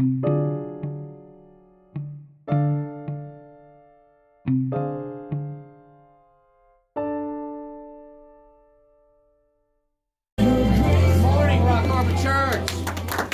[0.00, 0.06] The,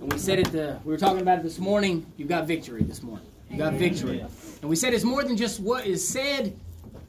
[0.02, 2.05] And we said it uh we were talking about it this morning.
[2.18, 3.25] You've got victory this morning.
[3.50, 4.20] You got victory.
[4.61, 6.54] And we said it's more than just what is said,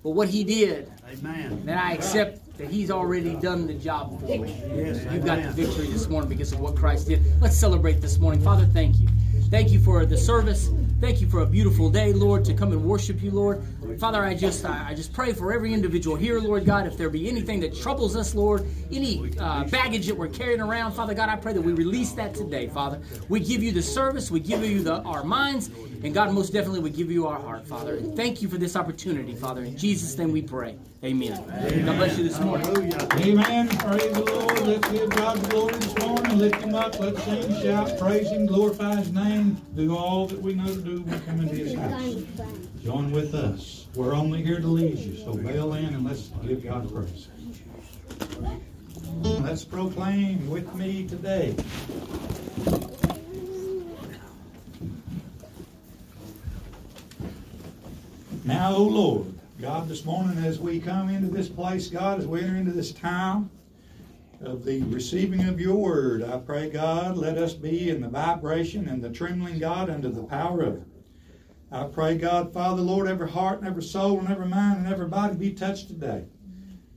[0.05, 0.89] but what He did.
[1.13, 1.63] Amen.
[1.65, 4.63] Then I accept that He's already done the job for me.
[4.75, 7.23] Yes, You've got the victory this morning because of what Christ did.
[7.41, 8.41] Let's celebrate this morning.
[8.41, 9.09] Father, thank you.
[9.51, 10.71] Thank you for the service.
[11.01, 13.63] Thank you for a beautiful day, Lord, to come and worship you, Lord.
[13.99, 16.87] Father, I just I I just pray for every individual here, Lord God.
[16.87, 20.93] If there be anything that troubles us, Lord, any uh, baggage that we're carrying around,
[20.93, 23.01] Father God, I pray that we release that today, Father.
[23.29, 25.69] We give you the service, we give you the our minds,
[26.05, 27.97] and God, most definitely, we give you our heart, Father.
[27.97, 29.65] And thank you for this opportunity, Father.
[29.65, 30.77] In Jesus' name we pray.
[31.03, 31.43] Amen.
[31.87, 32.67] God bless you this morning.
[32.93, 33.69] Amen.
[33.69, 34.61] Praise the Lord.
[34.61, 36.39] Let's give God the glory this morning.
[36.39, 37.01] Lift him up.
[37.01, 39.57] Let's sing, shout, praise him, glorify his name.
[39.75, 42.23] Do all that we know to do when we come into his house.
[42.83, 43.87] Join with us.
[43.95, 47.29] We're only here to lead you, so bail in and let's give God praise.
[49.23, 51.55] Let's proclaim with me today.
[58.47, 62.43] Now, O Lord, God, this morning as we come into this place, God, as we
[62.43, 63.49] enter into this time
[64.43, 68.87] of the receiving of your word, I pray, God, let us be in the vibration
[68.87, 70.83] and the trembling, God, under the power of it.
[71.73, 75.09] I pray, God, Father, Lord, every heart and every soul and every mind and every
[75.09, 76.27] body be touched today.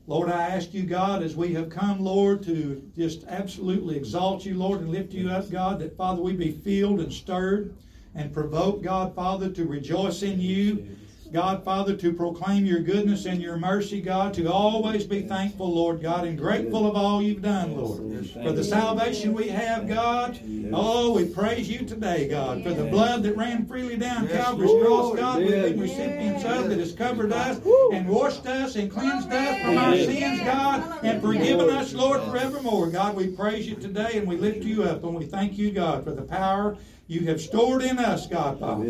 [0.05, 4.55] Lord, I ask you, God, as we have come, Lord, to just absolutely exalt you,
[4.55, 7.73] Lord, and lift you up, God, that, Father, we be filled and stirred
[8.15, 10.89] and provoked, God, Father, to rejoice in you.
[11.31, 16.01] God, Father, to proclaim your goodness and your mercy, God, to always be thankful, Lord
[16.01, 18.25] God, and grateful of all you've done, Lord.
[18.43, 20.39] For the salvation we have, God,
[20.73, 25.15] oh, we praise you today, God, for the blood that ran freely down Calvary's cross,
[25.15, 27.59] God, we've been recipients of that has covered us
[27.91, 32.87] and washed us and cleansed us from our sins, God, and forgiven us, Lord, forevermore.
[32.87, 36.03] God, we praise you today and we lift you up and we thank you, God,
[36.05, 36.77] for the power
[37.07, 38.83] you have stored in us, God, Father.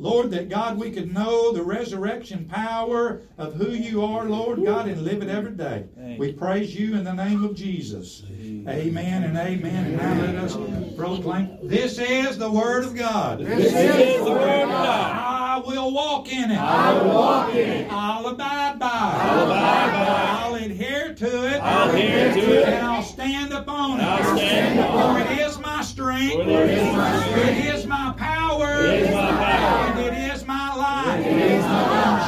[0.00, 4.88] Lord, that God, we could know the resurrection power of who you are, Lord God,
[4.88, 5.84] and live it every day.
[6.18, 8.22] We praise you in the name of Jesus.
[8.30, 9.86] Amen and amen.
[9.86, 10.56] And now let us
[10.96, 11.58] proclaim.
[11.62, 13.40] This is the word of God.
[13.40, 15.16] This is the word of God.
[15.16, 16.58] I will walk in it.
[16.58, 17.92] I will walk in it.
[17.92, 18.90] I'll abide by it.
[18.90, 20.28] I'll abide by it.
[20.30, 21.60] I'll adhere to it.
[21.60, 22.68] I'll adhere to it.
[22.68, 24.04] And I'll stand upon it.
[24.04, 25.26] I'll stand upon it.
[25.26, 26.32] For it is my strength.
[26.32, 27.48] For it is my strength.
[27.48, 28.84] It is my power.
[28.86, 29.49] It is my power.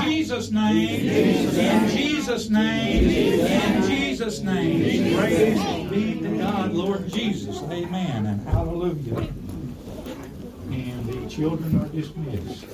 [0.00, 1.08] In Jesus' name.
[1.08, 3.04] In Jesus' name.
[3.08, 5.16] In Jesus' name.
[5.16, 7.62] Praise be to God, Lord Jesus.
[7.64, 9.28] Amen and hallelujah.
[10.70, 12.66] And the children are dismissed.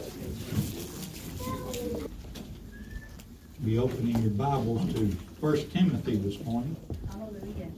[3.65, 5.07] Be opening your Bibles to
[5.41, 6.77] 1 Timothy this morning.
[7.11, 7.69] Hallelujah.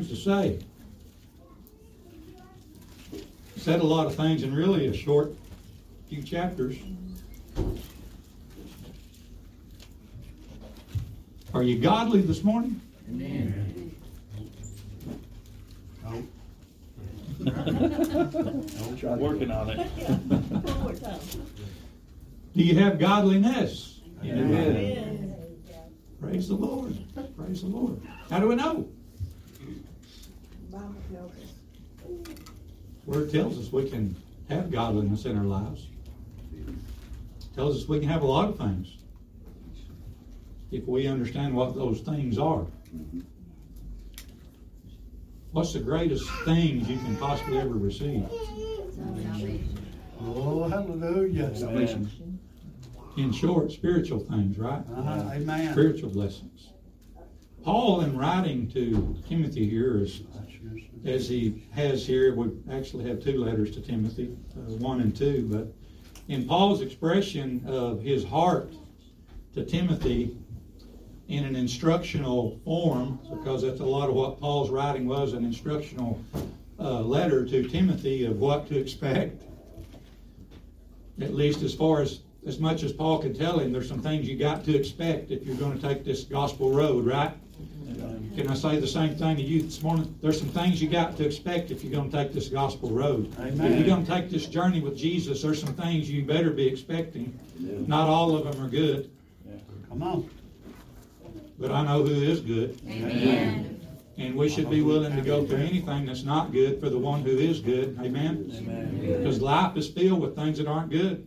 [0.00, 0.58] Things to say.
[3.56, 5.34] Said a lot of things in really a short
[6.08, 6.78] few chapters.
[11.52, 12.80] Are you godly this morning?
[13.10, 13.94] Amen.
[16.04, 16.24] Nope.
[19.18, 19.90] Working on it.
[22.56, 24.00] Do you have godliness?
[24.24, 25.34] Amen.
[26.20, 26.96] Praise the Lord.
[27.36, 28.00] Praise the Lord.
[28.30, 28.88] How do we know?
[33.10, 34.14] Word tells us we can
[34.48, 35.86] have godliness in our lives.
[37.54, 38.96] Tells us we can have a lot of things
[40.70, 42.66] if we understand what those things are.
[45.52, 48.24] What's the greatest things you can possibly ever receive?
[50.20, 51.50] Oh, hallelujah.
[53.16, 54.82] In short, spiritual things, right?
[54.96, 55.72] Uh-huh, Amen.
[55.72, 56.70] Spiritual blessings.
[57.64, 60.22] Paul, in writing to Timothy here, is,
[61.04, 65.48] as he has here, we actually have two letters to Timothy, uh, one and two,
[65.50, 65.72] but
[66.28, 68.72] in Paul's expression of his heart
[69.54, 70.36] to Timothy
[71.28, 76.22] in an instructional form, because that's a lot of what Paul's writing was an instructional
[76.78, 79.42] uh, letter to Timothy of what to expect,
[81.20, 84.26] at least as far as as much as Paul could tell him, there's some things
[84.26, 87.32] you got to expect if you're going to take this gospel road, right?
[87.90, 90.14] Uh, can I say the same thing to you this morning?
[90.22, 93.32] There's some things you got to expect if you're going to take this gospel road.
[93.38, 93.72] Amen.
[93.72, 96.66] If you're going to take this journey with Jesus, there's some things you better be
[96.66, 97.38] expecting.
[97.58, 99.10] Not all of them are good,
[99.88, 100.30] Come on.
[101.58, 102.80] but I know who is good.
[102.88, 103.76] Amen.
[104.18, 107.22] And we should be willing to go through anything that's not good for the one
[107.22, 107.98] who is good.
[108.02, 108.52] Amen?
[108.54, 109.16] Amen.
[109.18, 111.26] Because life is filled with things that aren't good.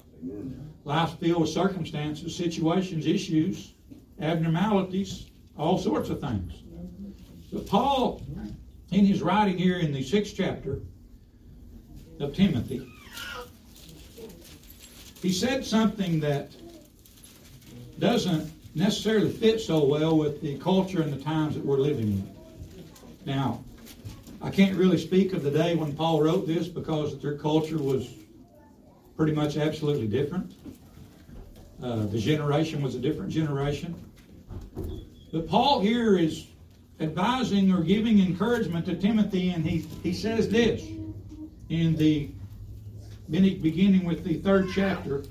[0.86, 3.74] Life's filled with circumstances, situations, issues,
[4.22, 5.28] abnormalities,
[5.58, 6.54] all sorts of things.
[7.52, 8.22] But Paul,
[8.92, 10.80] in his writing here in the sixth chapter
[12.20, 12.88] of Timothy,
[15.22, 16.52] he said something that
[18.00, 22.36] doesn't necessarily fit so well with the culture and the times that we're living in.
[23.26, 23.64] Now,
[24.42, 28.10] I can't really speak of the day when Paul wrote this because their culture was
[29.16, 30.54] pretty much absolutely different.
[31.82, 33.96] Uh, the generation was a different generation.
[35.34, 36.46] But Paul here is
[37.00, 40.88] advising or giving encouragement to Timothy, and he, he says this
[41.70, 42.30] in the
[43.28, 45.24] beginning with the third chapter,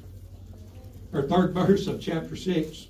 [1.12, 2.88] or third verse of chapter 6.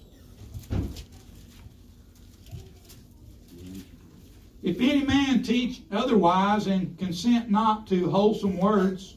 [4.63, 9.17] If any man teach otherwise and consent not to wholesome words,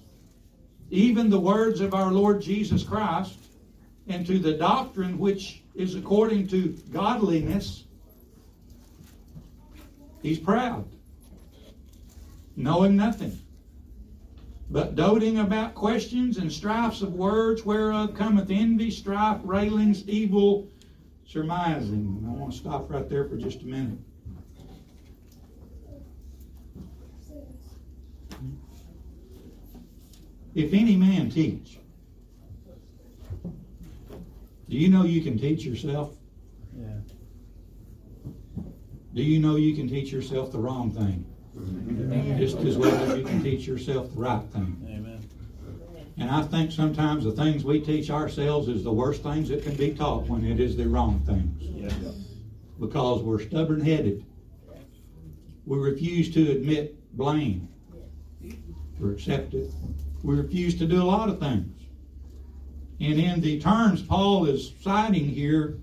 [0.89, 3.39] even the words of our Lord Jesus Christ,
[4.09, 7.84] and to the doctrine which is according to godliness,
[10.25, 10.85] he's proud,
[12.55, 13.39] knowing nothing,
[14.71, 20.67] but doting about questions and strifes of words, whereof cometh envy, strife, railings, evil
[21.27, 22.23] surmising.
[22.27, 23.99] I want to stop right there for just a minute.
[30.55, 31.77] If any man teach,
[34.69, 36.15] do you know you can teach yourself?
[36.75, 37.04] Yeah.
[39.15, 41.25] Do you know you can teach yourself the wrong thing?
[42.37, 44.77] Just as well as you can teach yourself the right thing.
[44.89, 45.25] Amen.
[46.17, 49.75] And I think sometimes the things we teach ourselves is the worst things that can
[49.75, 51.61] be taught when it is the wrong things.
[51.61, 52.11] Yeah.
[52.77, 54.25] Because we're stubborn headed.
[55.65, 57.69] We refuse to admit blame
[59.01, 59.71] or accept it.
[60.23, 61.71] We refuse to do a lot of things.
[62.99, 65.79] And in the terms Paul is citing here,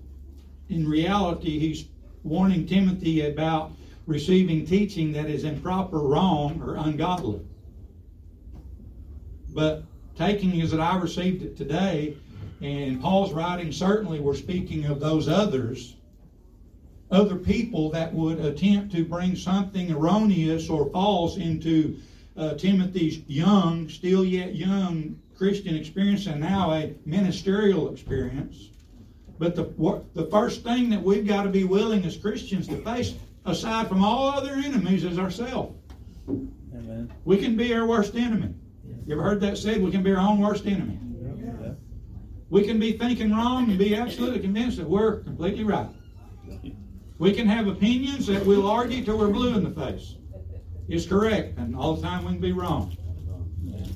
[0.69, 1.87] in reality, he's
[2.23, 3.71] warning Timothy about
[4.05, 7.41] receiving teaching that is improper, wrong, or ungodly.
[9.49, 9.83] But
[10.15, 12.17] taking as that I received it today,
[12.61, 15.95] and Paul's writing certainly we're speaking of those others,
[17.11, 21.97] other people that would attempt to bring something erroneous or false into
[22.35, 28.69] uh, Timothy's young, still yet young Christian experience and now a ministerial experience.
[29.43, 33.15] But the, the first thing that we've got to be willing as Christians to face,
[33.45, 35.75] aside from all other enemies, is ourselves.
[36.29, 37.11] Amen.
[37.25, 38.53] We can be our worst enemy.
[39.05, 39.81] You ever heard that said?
[39.83, 40.97] We can be our own worst enemy.
[41.61, 41.73] Yeah.
[42.49, 45.89] We can be thinking wrong and be absolutely convinced that we're completely right.
[47.17, 50.15] We can have opinions that we'll argue till we're blue in the face.
[50.87, 52.95] It's correct, and all the time we can be wrong.
[53.67, 53.93] Amen.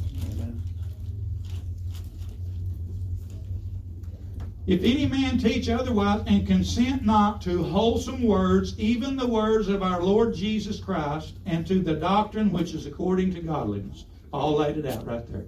[4.67, 9.81] If any man teach otherwise and consent not to wholesome words, even the words of
[9.81, 14.03] our Lord Jesus Christ, and to the doctrine which is according to godliness.
[14.29, 15.45] Paul laid it out right there.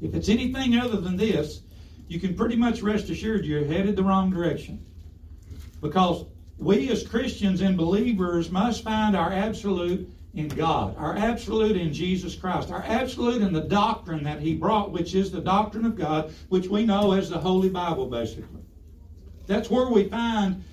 [0.00, 1.60] If it's anything other than this,
[2.08, 4.82] you can pretty much rest assured you're headed the wrong direction.
[5.82, 6.24] Because
[6.56, 12.34] we as Christians and believers must find our absolute in God, our absolute in Jesus
[12.34, 16.32] Christ, our absolute in the doctrine that He brought, which is the doctrine of God,
[16.48, 18.62] which we know as the Holy Bible, basically.
[19.46, 20.64] That's where we find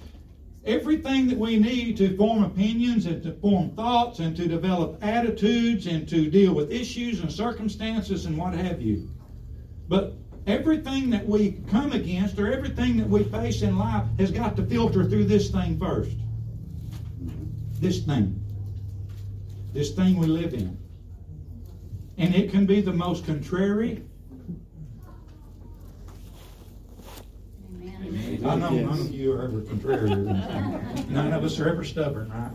[0.63, 5.87] everything that we need to form opinions and to form thoughts and to develop attitudes
[5.87, 9.09] and to deal with issues and circumstances and what have you.
[9.89, 10.13] But
[10.47, 14.65] everything that we come against or everything that we face in life has got to
[14.65, 16.15] filter through this thing first.
[17.81, 18.39] This thing
[19.73, 20.77] this thing we live in.
[22.17, 24.03] And it can be the most contrary.
[27.81, 28.45] Amen.
[28.45, 30.09] I know none of you are ever contrary.
[31.09, 32.51] None of us are ever stubborn, right?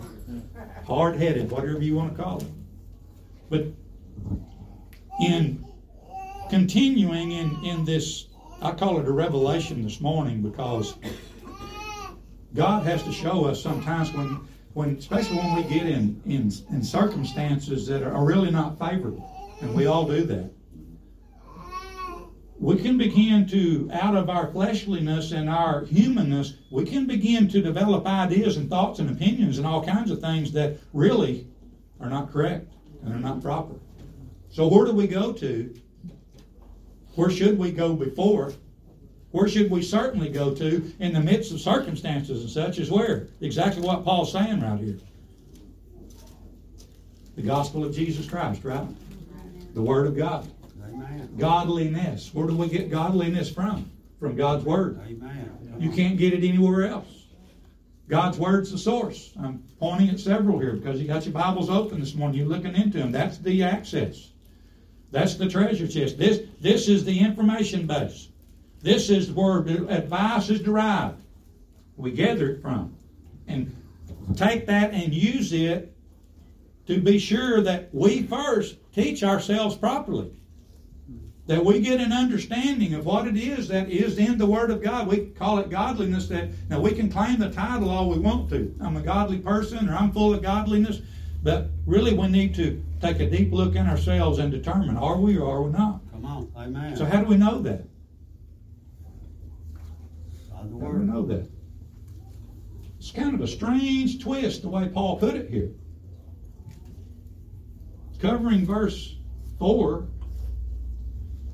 [0.87, 2.47] Hard-headed, whatever you want to call it.
[3.51, 3.67] But
[5.21, 5.65] in
[6.51, 8.27] continuing in, in this,
[8.63, 10.95] I call it a revelation this morning because
[12.55, 14.41] God has to show us sometimes when,
[14.75, 19.73] when especially when we get in, in, in circumstances that are really not favorable, and
[19.73, 20.51] we all do that.
[22.59, 27.61] We can begin to, out of our fleshliness and our humanness, we can begin to
[27.61, 31.47] develop ideas and thoughts and opinions and all kinds of things that really
[32.01, 33.75] are not correct and are not proper.
[34.51, 35.75] So, where do we go to?
[37.15, 38.53] Where should we go before?
[39.35, 43.27] Where should we certainly go to in the midst of circumstances and such is where?
[43.41, 44.97] Exactly what Paul's saying right here.
[47.35, 48.87] The gospel of Jesus Christ, right?
[49.75, 50.49] The Word of God.
[50.87, 51.35] Amen.
[51.37, 52.33] Godliness.
[52.33, 53.91] Where do we get godliness from?
[54.21, 55.01] From God's Word.
[55.05, 55.51] Amen.
[55.81, 57.25] You can't get it anywhere else.
[58.09, 59.33] God's Word's the source.
[59.43, 62.39] I'm pointing at several here because you got your Bibles open this morning.
[62.39, 63.11] You're looking into them.
[63.11, 64.31] That's the access.
[65.11, 66.19] That's the treasure chest.
[66.19, 68.29] This, this is the information base.
[68.85, 71.23] This is where advice is derived.
[71.97, 72.95] We gather it from.
[73.49, 73.75] And
[74.37, 75.97] take that and use it
[76.87, 80.31] to be sure that we first teach ourselves properly.
[81.47, 84.83] That we get an understanding of what it is that is in the Word of
[84.83, 85.09] God.
[85.09, 86.29] We call it godliness.
[86.29, 88.75] That now we can claim the title all we want to.
[88.83, 91.01] I'm a godly person, or I'm full of godliness.
[91.43, 95.39] But really, we need to take a deep look in ourselves and determine: Are we
[95.39, 96.01] or are we not?
[96.13, 96.53] Come on.
[96.55, 96.97] Amen.
[96.97, 97.85] So how do we know that?
[100.65, 101.47] By the do we know that?
[102.99, 105.71] It's kind of a strange twist the way Paul put it here.
[108.21, 109.17] Covering verse
[109.59, 110.07] 4,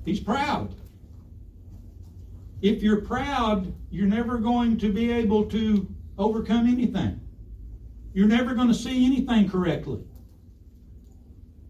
[0.05, 0.75] he's proud.
[2.63, 7.21] If you're proud, you're never going to be able to overcome anything.
[8.13, 10.05] You're never going to see anything correctly.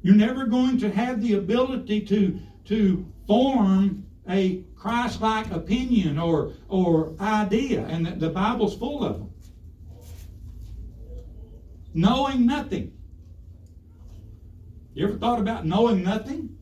[0.02, 7.12] You're never going to have the ability to, to form a Christ-like opinion or, or
[7.20, 9.30] idea, and the, the Bible's full of them.
[11.92, 12.96] Knowing nothing.
[14.94, 16.56] You ever thought about knowing nothing?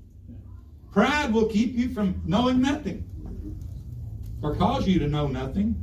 [0.91, 3.09] Pride will keep you from knowing nothing
[4.43, 5.77] or cause you to know nothing.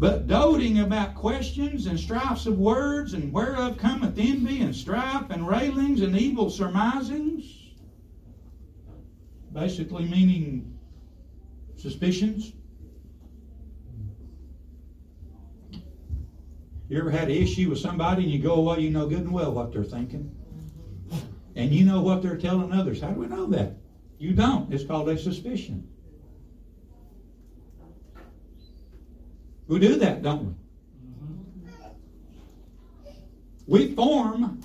[0.00, 5.46] But doting about questions and strifes of words, and whereof cometh envy and strife and
[5.46, 7.63] railings and evil surmisings,
[9.54, 10.76] basically meaning
[11.76, 12.52] suspicions.
[16.88, 19.32] You ever had an issue with somebody and you go away, you know good and
[19.32, 20.34] well what they're thinking?
[21.56, 23.00] And you know what they're telling others.
[23.00, 23.76] How do we know that?
[24.18, 24.72] You don't.
[24.72, 25.88] It's called a suspicion.
[29.68, 30.54] We do that, don't we?
[33.66, 34.60] We form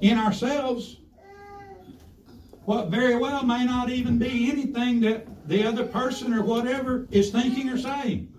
[0.00, 1.01] in ourselves
[2.64, 7.30] what very well may not even be anything that the other person or whatever is
[7.30, 8.32] thinking or saying.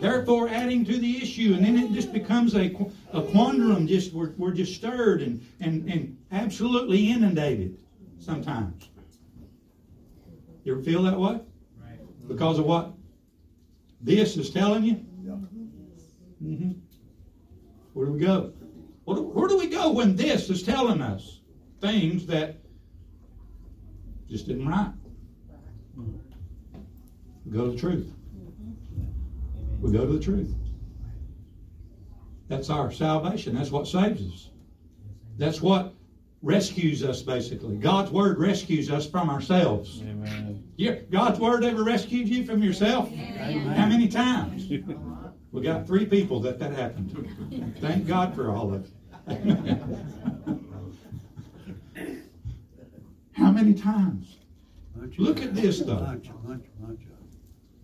[0.00, 2.66] Therefore, adding to the issue, and then it just becomes a,
[3.12, 3.86] a quandrum.
[3.86, 7.78] Just we're, we're just stirred and, and, and absolutely inundated
[8.18, 8.88] sometimes.
[10.64, 11.40] You ever feel that way?
[12.28, 12.94] Because of what
[14.00, 14.94] this is telling you?
[16.40, 16.72] hmm
[17.92, 18.52] Where do we go?
[19.04, 21.40] Where do we go when this is telling us
[21.80, 22.61] things that
[24.32, 24.90] just isn't right?
[27.44, 28.10] We go to the truth.
[29.82, 30.54] We go to the truth.
[32.48, 33.54] That's our salvation.
[33.54, 34.48] That's what saves us.
[35.36, 35.92] That's what
[36.40, 37.76] rescues us, basically.
[37.76, 40.00] God's Word rescues us from ourselves.
[40.00, 40.64] Amen.
[40.76, 43.14] Yeah, God's Word ever rescued you from yourself?
[43.14, 44.72] How many times?
[45.52, 47.80] We got three people that that happened to.
[47.82, 48.86] Thank God for all of
[49.28, 50.58] it.
[53.62, 54.38] Many times?
[55.18, 56.20] Look at this, though.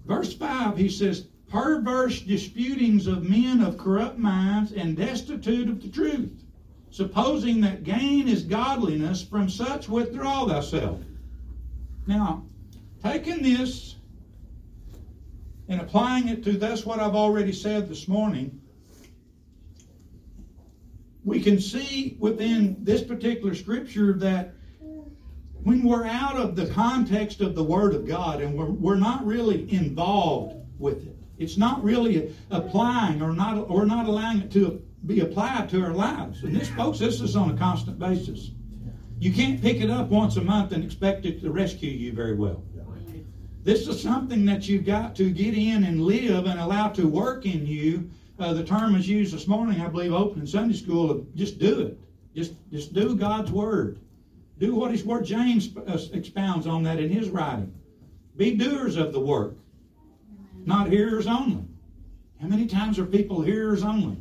[0.07, 5.89] Verse 5, he says, Perverse disputings of men of corrupt minds and destitute of the
[5.89, 6.33] truth,
[6.91, 11.01] supposing that gain is godliness, from such withdraw thyself.
[12.09, 12.45] Now,
[13.05, 13.95] taking this
[15.69, 18.61] and applying it to that's what I've already said this morning,
[21.25, 24.58] we can see within this particular scripture that
[25.63, 29.27] when we're out of the context of the Word of God and we're, we're not
[29.27, 34.83] really involved with it, it's not really applying or not or not allowing it to
[35.07, 36.43] be applied to our lives.
[36.43, 38.51] And this, folks, this is on a constant basis.
[39.21, 42.35] You can't pick it up once a month and expect it to rescue you very
[42.35, 42.63] well.
[43.65, 47.45] This is something that you've got to get in and live and allow to work
[47.45, 48.11] in you.
[48.39, 51.27] Uh, the term is used this morning, I believe, open in Sunday school.
[51.35, 51.99] Just do it.
[52.35, 53.99] Just, just do God's word.
[54.59, 55.25] Do what His word.
[55.25, 57.73] James uh, expounds on that in his writing.
[58.37, 59.55] Be doers of the work,
[60.65, 61.65] not hearers only.
[62.41, 64.17] How many times are people hearers only?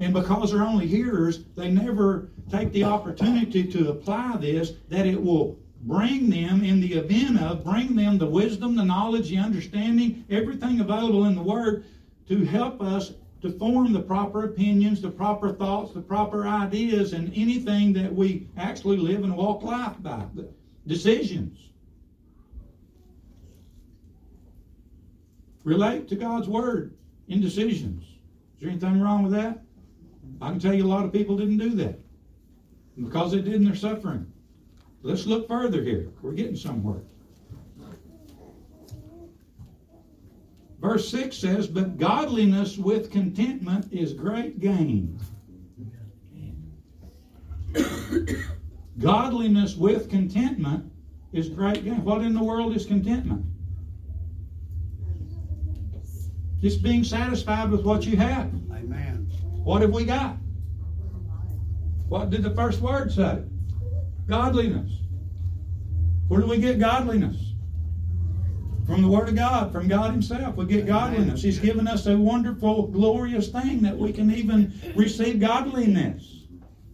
[0.00, 5.20] And because they're only hearers, they never take the opportunity to apply this, that it
[5.20, 10.24] will bring them, in the event of, bring them the wisdom, the knowledge, the understanding,
[10.30, 11.84] everything available in the Word
[12.28, 17.32] to help us to form the proper opinions, the proper thoughts, the proper ideas, and
[17.34, 20.24] anything that we actually live and walk life by.
[20.86, 21.58] Decisions.
[25.64, 26.94] Relate to God's Word
[27.28, 28.02] in decisions.
[28.04, 29.62] Is there anything wrong with that?
[30.40, 31.98] I can tell you a lot of people didn't do that.
[32.96, 34.32] And because they didn't, they're suffering.
[35.02, 36.08] Let's look further here.
[36.22, 37.02] We're getting somewhere.
[40.80, 45.18] Verse 6 says, But godliness with contentment is great gain.
[48.98, 50.90] godliness with contentment
[51.32, 52.04] is great gain.
[52.04, 53.44] What in the world is contentment?
[56.60, 58.50] Just being satisfied with what you have.
[58.72, 59.30] Amen.
[59.64, 60.36] What have we got?
[62.08, 63.42] What did the first word say?
[64.26, 64.92] Godliness.
[66.28, 67.47] Where do we get godliness?
[68.88, 70.56] From the Word of God, from God Himself.
[70.56, 71.42] We get godliness.
[71.42, 76.44] He's given us a wonderful, glorious thing that we can even receive godliness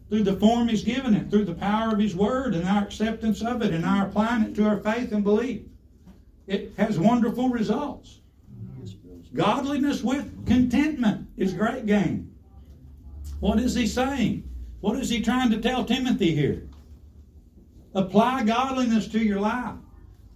[0.09, 3.43] through the form He's given it, through the power of His Word and our acceptance
[3.43, 5.63] of it and our applying it to our faith and belief.
[6.49, 8.19] It has wonderful results.
[9.33, 12.35] Godliness with contentment is great gain.
[13.39, 14.49] What is he saying?
[14.81, 16.67] What is he trying to tell Timothy here?
[17.95, 19.77] Apply godliness to your life.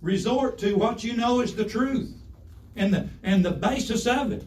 [0.01, 2.15] Resort to what you know is the truth
[2.77, 4.45] and the and the basis of it.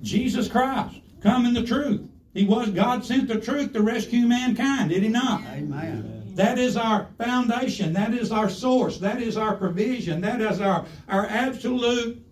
[0.00, 2.08] Jesus Christ, come in the truth.
[2.34, 5.42] He was God sent the truth to rescue mankind, did he not?
[5.42, 6.22] Amen.
[6.34, 7.92] That is our foundation.
[7.92, 8.98] That is our source.
[8.98, 10.22] That is our provision.
[10.22, 12.24] That is our, our absolute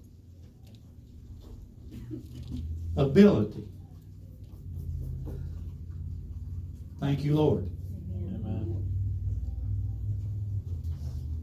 [2.96, 3.64] ability.
[6.98, 7.68] Thank you, Lord.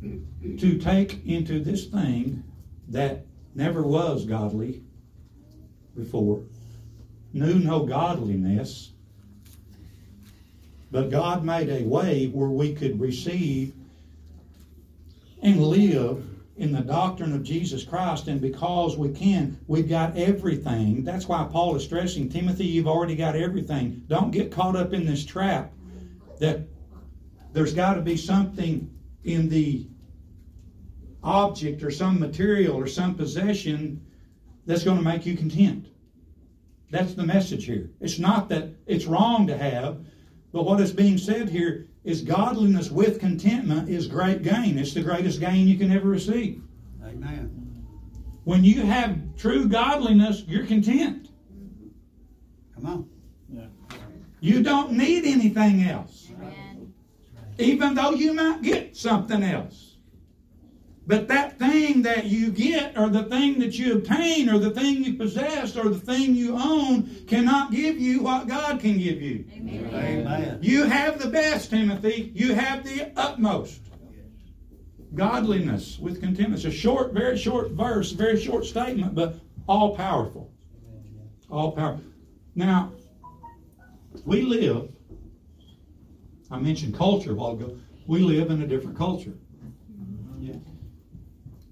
[0.01, 2.43] To take into this thing
[2.89, 4.83] that never was godly
[5.95, 6.43] before,
[7.33, 8.91] knew no godliness,
[10.91, 13.73] but God made a way where we could receive
[15.41, 16.23] and live
[16.57, 21.03] in the doctrine of Jesus Christ, and because we can, we've got everything.
[21.03, 24.03] That's why Paul is stressing Timothy, you've already got everything.
[24.07, 25.71] Don't get caught up in this trap
[26.39, 26.61] that
[27.53, 28.91] there's got to be something
[29.27, 29.85] in the
[31.23, 34.01] object or some material or some possession
[34.65, 35.87] that's going to make you content.
[36.89, 37.91] That's the message here.
[37.99, 39.99] It's not that it's wrong to have,
[40.53, 44.77] but what is being said here is godliness with contentment is great gain.
[44.79, 46.63] It's the greatest gain you can ever receive.
[47.03, 47.85] Amen.
[48.45, 51.29] When you have true godliness, you're content.
[52.75, 53.09] Come on.
[54.39, 56.26] You don't need anything else, Amen.
[57.57, 59.95] Even though you might get something else.
[61.07, 65.05] But that thing that you get, or the thing that you obtain, or the thing
[65.05, 69.45] you possess, or the thing you own, cannot give you what God can give you.
[69.53, 69.87] Amen.
[69.93, 70.59] Amen.
[70.61, 72.33] You have the best, Timothy.
[72.35, 73.79] You have the utmost.
[75.15, 76.65] Godliness with contentment.
[76.65, 80.51] It's a short, very short verse, very short statement, but all powerful.
[81.49, 82.03] All powerful.
[82.53, 82.91] Now,
[84.25, 84.89] we live,
[86.49, 89.33] I mentioned culture a while ago, we live in a different culture.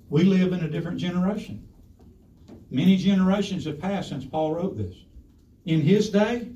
[0.10, 1.68] We live in a different generation.
[2.70, 4.96] Many generations have passed since Paul wrote this.
[5.66, 6.50] In his day,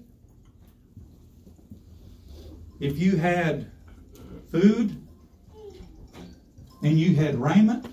[2.79, 3.71] if you had
[4.51, 5.01] food
[6.83, 7.87] and you had raiment,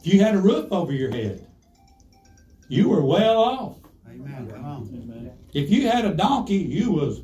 [0.00, 1.46] if you had a roof over your head,
[2.68, 3.76] you were well off.
[4.08, 4.50] Amen.
[4.50, 5.30] Come on.
[5.52, 7.22] If you had a donkey, you was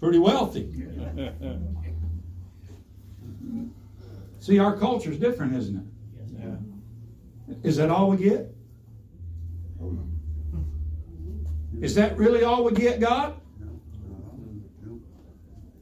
[0.00, 0.86] pretty wealthy.
[4.40, 5.84] See, our culture's different, isn't it?
[7.62, 8.52] Is that all we get?
[9.80, 9.96] Oh,
[11.80, 13.40] Is that really all we get, God?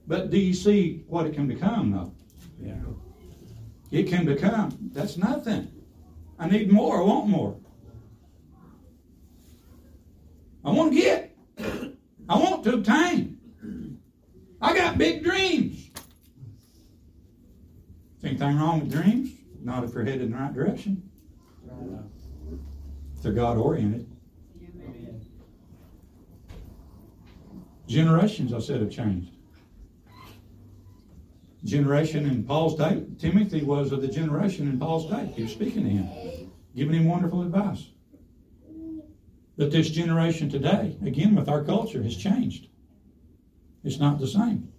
[0.06, 2.12] But do you see what it can become, though?
[3.90, 5.68] It can become, that's nothing.
[6.38, 7.56] I need more, I want more.
[10.64, 11.36] I want to get.
[12.28, 13.29] I want to obtain.
[14.62, 15.90] I got big dreams.
[18.18, 19.30] Is anything wrong with dreams?
[19.62, 21.10] Not if they're headed in the right direction.
[23.16, 24.06] If they're God oriented.
[27.86, 29.32] Generations, I said, have changed.
[31.64, 35.32] Generation in Paul's day, Timothy was of the generation in Paul's day.
[35.34, 37.88] He was speaking to him, giving him wonderful advice.
[39.58, 42.69] But this generation today, again with our culture, has changed.
[43.84, 44.72] It's not the same.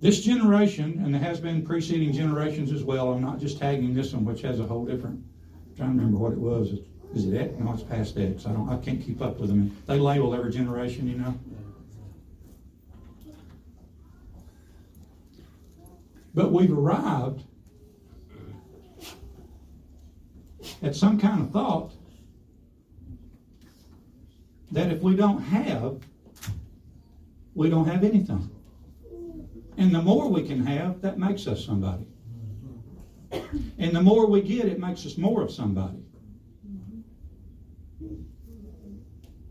[0.00, 4.12] This generation, and there has been preceding generations as well, I'm not just tagging this
[4.12, 5.24] one, which has a whole different,
[5.70, 6.74] I'm trying to remember what it was.
[7.14, 7.54] Is it X?
[7.58, 8.44] No, it's past X.
[8.44, 9.76] I don't, I can't keep up with them.
[9.86, 11.38] They label every generation, you know.
[16.34, 17.44] But we've arrived
[20.82, 21.92] at some kind of thought
[24.72, 26.00] that if we don't have,
[27.54, 28.50] we don't have anything.
[29.76, 32.06] And the more we can have, that makes us somebody.
[33.78, 35.98] And the more we get, it makes us more of somebody.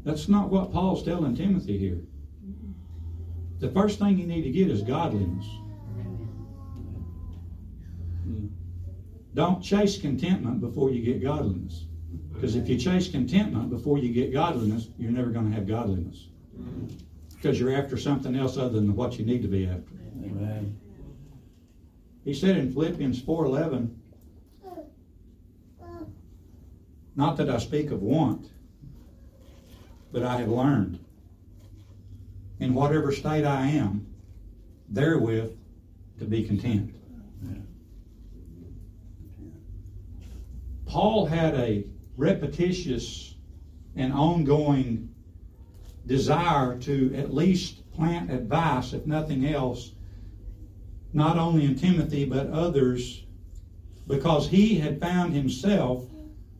[0.03, 2.01] That's not what Paul's telling Timothy here.
[3.59, 5.45] The first thing you need to get is godliness.
[9.33, 11.85] Don't chase contentment before you get godliness.
[12.33, 16.27] Because if you chase contentment before you get godliness, you're never going to have godliness.
[17.43, 19.93] Because you're after something else other than what you need to be after.
[20.23, 20.77] Amen.
[22.23, 23.89] He said in Philippians 4:11,
[27.17, 28.49] not that I speak of want,
[30.13, 30.99] but I have learned
[32.61, 34.05] in whatever state I am,
[34.87, 35.51] therewith
[36.19, 36.91] to be content.
[40.85, 41.83] Paul had a
[42.15, 43.35] repetitious
[43.97, 45.12] and ongoing
[46.05, 49.93] desire to at least plant advice, if nothing else,
[51.13, 53.23] not only in Timothy but others,
[54.07, 56.05] because he had found himself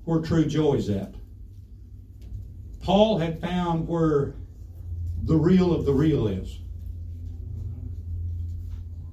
[0.06, 1.16] where true joy is at.
[2.82, 4.36] Paul had found where
[5.24, 6.60] the real of the real is.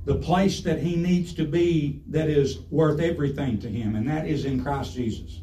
[0.04, 4.26] The place that he needs to be that is worth everything to him, and that
[4.26, 5.42] is in Christ Jesus.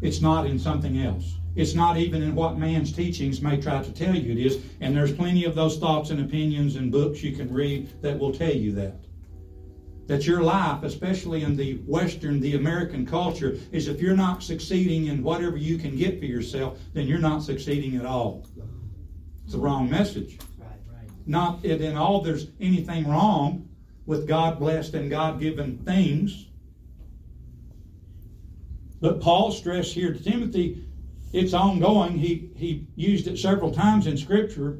[0.00, 1.38] It's not in something else.
[1.56, 4.62] It's not even in what man's teachings may try to tell you it is.
[4.80, 8.32] And there's plenty of those thoughts and opinions and books you can read that will
[8.32, 8.96] tell you that.
[10.06, 15.06] That your life, especially in the Western, the American culture, is if you're not succeeding
[15.06, 18.46] in whatever you can get for yourself, then you're not succeeding at all.
[19.44, 20.38] It's the wrong message.
[21.26, 23.68] Not that in all there's anything wrong
[24.04, 26.46] with God blessed and God given things.
[29.00, 30.83] But Paul stressed here to Timothy,
[31.34, 32.16] it's ongoing.
[32.16, 34.78] He, he used it several times in Scripture.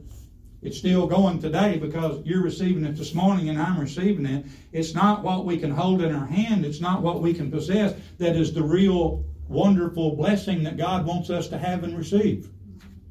[0.62, 4.46] It's still going today because you're receiving it this morning and I'm receiving it.
[4.72, 7.94] It's not what we can hold in our hand, it's not what we can possess
[8.18, 12.48] that is the real wonderful blessing that God wants us to have and receive.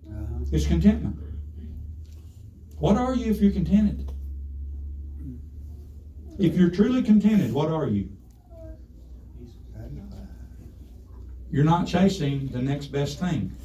[0.09, 0.45] Uh-huh.
[0.51, 1.17] It's contentment.
[2.79, 4.11] What are you if you're contented?
[6.39, 8.09] If you're truly contented, what are you?
[9.73, 10.27] Satisfied.
[11.53, 13.55] You're not chasing the next best thing.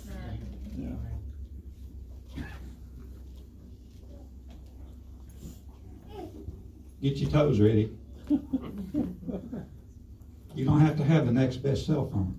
[7.01, 7.97] Get your toes ready.
[10.55, 12.39] You don't have to have the next best cell phone.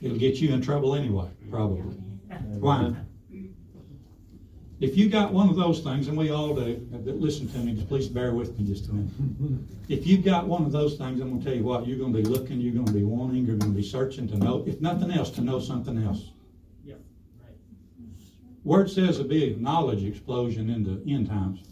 [0.00, 1.82] It'll get you in trouble anyway, probably.
[2.58, 2.94] Why?
[4.80, 7.74] If you got one of those things, and we all do, but listen to me,
[7.74, 9.12] just please bear with me just a minute.
[9.88, 12.12] If you've got one of those things, I'm going to tell you what, you're going
[12.14, 14.64] to be looking, you're going to be wanting, you're going to be searching to know,
[14.66, 16.30] if nothing else, to know something else.
[16.84, 17.00] Yep.
[17.42, 17.56] Right.
[18.64, 21.62] Word says there'll be a knowledge explosion in the end times.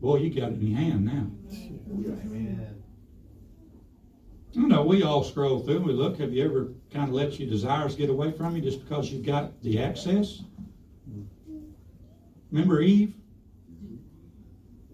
[0.00, 1.26] Boy, you got it in your hand now.
[1.50, 2.82] Amen.
[4.52, 6.18] You know, we all scroll through and we look.
[6.18, 9.24] Have you ever kind of let your desires get away from you just because you've
[9.24, 10.42] got the access?
[12.50, 13.14] Remember Eve?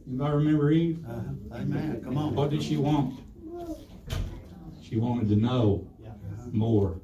[0.06, 1.04] Anybody remember Eve?
[1.08, 1.20] Uh-huh.
[1.56, 2.00] Amen.
[2.04, 2.34] Come on.
[2.34, 3.20] What did she want?
[4.82, 5.86] She wanted to know
[6.50, 7.00] more.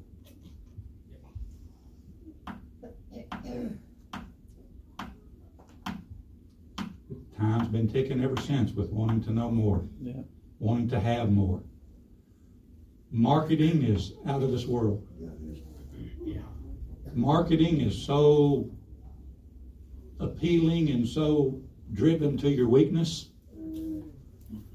[7.37, 10.13] Time's been ticking ever since with wanting to know more, Yeah.
[10.59, 11.61] wanting to have more.
[13.11, 15.05] Marketing is out of this world.
[17.15, 18.69] Marketing is so
[20.19, 21.61] appealing and so
[21.93, 23.29] driven to your weakness?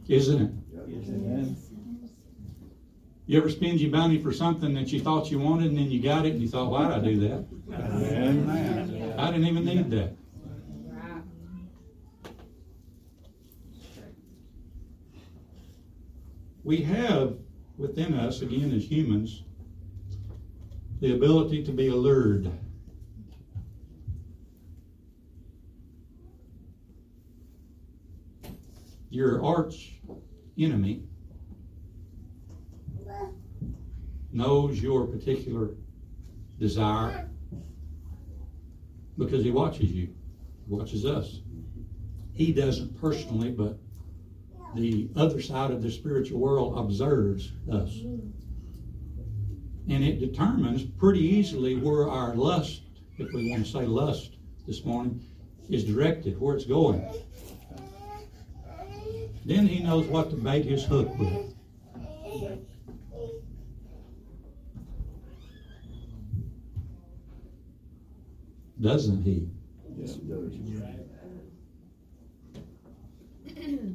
[0.09, 0.51] Isn't it?
[0.87, 1.71] Yes.
[3.27, 6.03] You ever spend your money for something that you thought you wanted and then you
[6.03, 7.47] got it and you thought, why'd I do that?
[7.73, 9.15] Amen.
[9.19, 10.17] I didn't even need that.
[16.63, 17.37] We have
[17.77, 19.43] within us, again as humans,
[21.01, 22.51] the ability to be allured
[29.15, 30.01] Your arch
[30.59, 31.05] enemy
[34.33, 35.77] knows your particular
[36.59, 37.31] desire
[39.17, 40.09] because he watches you,
[40.67, 41.43] he watches us.
[42.33, 43.79] He doesn't personally, but
[44.75, 47.97] the other side of the spiritual world observes us.
[49.89, 52.83] And it determines pretty easily where our lust,
[53.19, 55.25] if we want to say lust this morning,
[55.71, 57.09] is directed, where it's going.
[59.45, 61.55] Then he knows what to bait his hook with.
[68.81, 69.49] Doesn't he?
[69.97, 70.55] Yes, it does.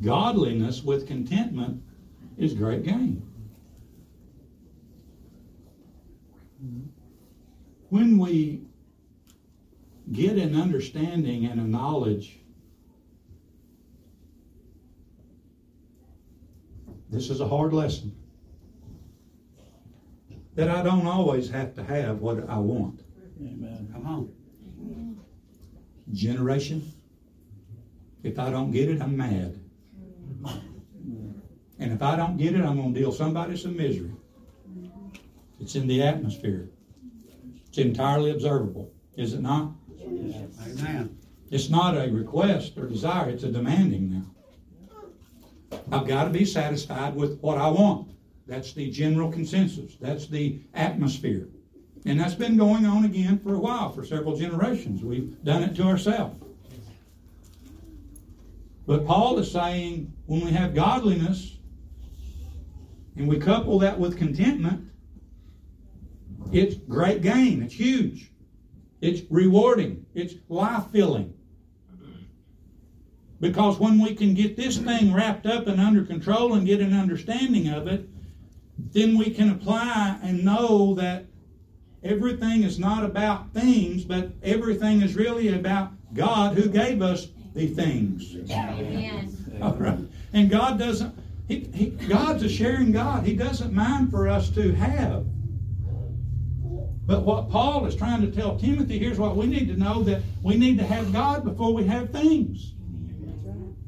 [0.00, 1.82] Godliness with contentment
[2.36, 3.28] is great gain.
[7.88, 8.62] When we
[10.12, 12.41] get an understanding and a knowledge,
[17.12, 18.16] this is a hard lesson.
[20.54, 23.02] That I don't always have to have what I want.
[23.40, 23.88] Amen.
[23.92, 25.20] Come on.
[26.12, 26.92] Generation,
[28.22, 29.58] if I don't get it, I'm mad.
[31.78, 34.12] And if I don't get it, I'm going to deal somebody some misery.
[35.60, 36.68] It's in the atmosphere.
[37.68, 39.72] It's entirely observable, is it not?
[40.02, 41.18] Amen.
[41.50, 44.26] It's not a request or desire, it's a demanding now.
[45.90, 48.08] I've got to be satisfied with what I want.
[48.46, 49.96] That's the general consensus.
[50.00, 51.48] That's the atmosphere.
[52.04, 55.02] And that's been going on again for a while, for several generations.
[55.02, 56.42] We've done it to ourselves.
[58.86, 61.56] But Paul is saying when we have godliness
[63.16, 64.90] and we couple that with contentment,
[66.50, 67.62] it's great gain.
[67.62, 68.32] It's huge.
[69.00, 70.04] It's rewarding.
[70.14, 71.32] It's life filling.
[73.42, 76.92] Because when we can get this thing wrapped up and under control and get an
[76.92, 78.08] understanding of it,
[78.92, 81.24] then we can apply and know that
[82.04, 87.66] everything is not about things, but everything is really about God who gave us the
[87.66, 88.36] things.
[88.48, 89.58] Amen.
[89.60, 89.98] All right.
[90.32, 91.12] And God doesn't,
[91.48, 93.26] he, he, God's a sharing God.
[93.26, 95.26] He doesn't mind for us to have.
[97.04, 100.22] But what Paul is trying to tell Timothy, here's what we need to know that
[100.44, 102.74] we need to have God before we have things.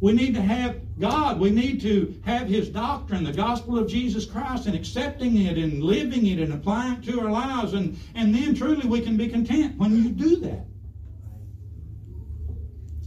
[0.05, 1.41] We need to have God.
[1.41, 5.83] We need to have His doctrine, the gospel of Jesus Christ, and accepting it and
[5.83, 7.73] living it and applying it to our lives.
[7.73, 10.67] And, and then truly we can be content when you do that.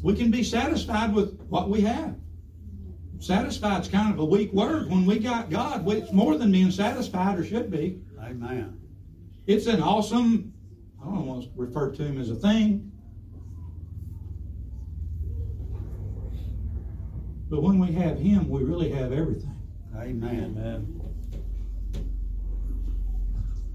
[0.02, 2.16] We can be satisfied with what we have.
[3.20, 4.90] Satisfied's kind of a weak word.
[4.90, 8.02] When we got God, it's more than being satisfied or should be.
[8.20, 8.76] Amen.
[9.46, 10.52] It's an awesome,
[11.00, 12.92] I don't want to refer to him as a thing.
[17.50, 19.56] But when we have him, we really have everything.
[19.96, 20.56] Amen.
[20.58, 21.02] Amen.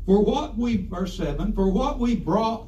[0.05, 2.67] For what we, verse 7, for what we brought,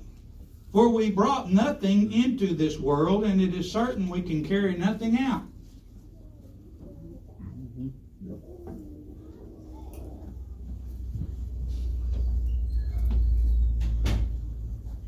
[0.72, 5.18] for we brought nothing into this world, and it is certain we can carry nothing
[5.18, 5.42] out.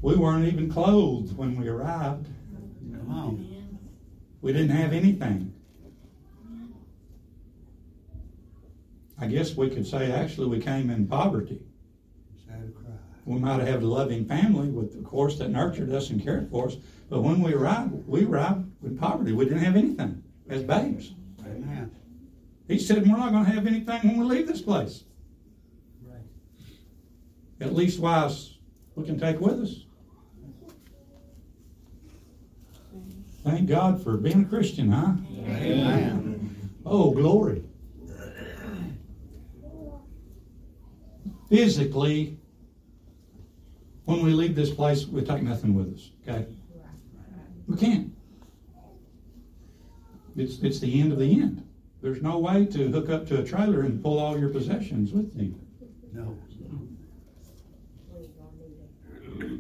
[0.03, 2.29] We weren't even clothed when we arrived.
[2.93, 3.79] Come on.
[4.41, 5.56] We didn't have anything.
[9.19, 11.61] I guess we could say actually we came in poverty.
[12.47, 12.73] Sad.
[13.25, 16.51] We might have had a loving family with, of course, that nurtured us and cared
[16.51, 16.77] for us.
[17.09, 19.33] But when we arrived, we arrived in poverty.
[19.33, 21.13] We didn't have anything as babes.
[21.41, 21.91] Amen.
[22.69, 25.05] He said, We're not going to have anything when we leave this place.
[26.03, 26.21] Right.
[27.61, 28.59] At least wise
[28.95, 29.83] we can take with us.
[33.45, 35.13] Thank God for being a Christian, huh?
[35.49, 36.73] Amen.
[36.85, 37.63] Oh, glory.
[41.49, 42.37] Physically,
[44.05, 46.47] when we leave this place, we take nothing with us, okay?
[47.67, 48.13] We can't.
[50.37, 51.67] It's, it's the end of the end.
[52.03, 55.33] There's no way to hook up to a trailer and pull all your possessions with
[55.37, 55.59] you.
[56.13, 56.37] No.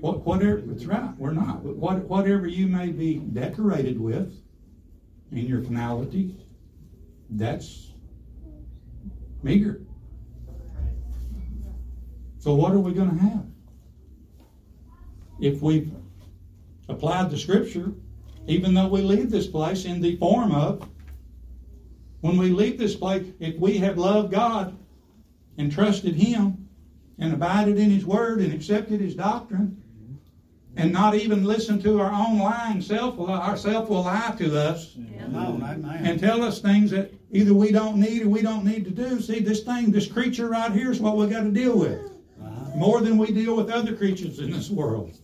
[0.01, 1.63] What, whatever, that's right, we're not.
[1.63, 4.35] What, whatever you may be decorated with
[5.33, 6.37] in your finality,
[7.31, 7.93] that's
[9.43, 9.81] meager.
[12.47, 13.45] So what are we going to have?
[15.41, 15.93] If we've
[16.89, 17.91] applied the scripture,
[18.47, 20.89] even though we leave this place in the form of
[22.21, 24.79] When we leave this place, if we have loved God
[25.59, 26.69] and trusted Him
[27.19, 29.83] and abided in His Word and accepted His doctrine,
[30.77, 34.57] and not even listen to our own lying self, uh, our self will lie to
[34.57, 38.43] us Come on, oh, and tell us things that either we don't need or we
[38.43, 39.21] don't need to do.
[39.21, 42.16] See, this thing, this creature right here is what we got to deal with.
[42.77, 45.17] More than we deal with other creatures in this world.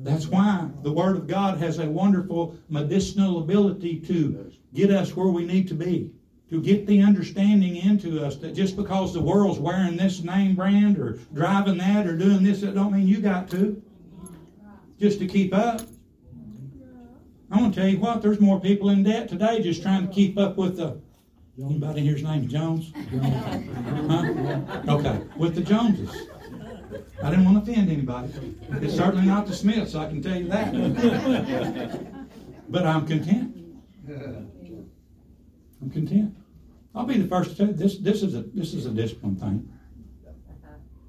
[0.00, 5.28] That's why the Word of God has a wonderful medicinal ability to get us where
[5.28, 6.12] we need to be.
[6.50, 10.98] To get the understanding into us that just because the world's wearing this name brand
[10.98, 13.82] or driving that or doing this, that don't mean you got to.
[15.00, 15.80] Just to keep up.
[17.50, 20.36] I'm gonna tell you what, there's more people in debt today just trying to keep
[20.36, 21.00] up with the
[21.64, 22.92] anybody here's name's Jones?
[23.10, 24.32] Huh?
[24.88, 26.28] Okay, with the Joneses.
[27.22, 28.32] I didn't want to offend anybody.
[28.80, 30.72] It's certainly not the Smiths, I can tell you that.
[32.68, 33.56] But I'm content.
[35.80, 36.34] I'm content.
[36.94, 37.98] I'll be the first to tell you this.
[37.98, 39.68] This is a this is a discipline thing.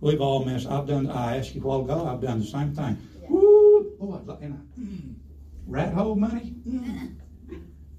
[0.01, 0.67] We've all messed.
[0.67, 1.09] I've done.
[1.09, 2.07] I asked you a while ago.
[2.07, 2.97] I've done the same thing.
[3.27, 3.91] Woo!
[3.99, 4.59] Boy, and I,
[5.67, 6.55] rat hole money,